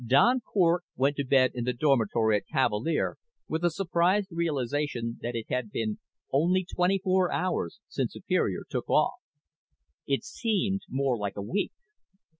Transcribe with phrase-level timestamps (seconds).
[0.07, 5.35] _Don Cort went to bed in the dormitory at Cavalier with the surprised realization that
[5.35, 5.99] it had been
[6.31, 9.19] only twenty four hours since Superior took off.
[10.07, 11.73] It seemed more like a week.